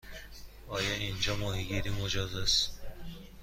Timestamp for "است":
2.35-2.79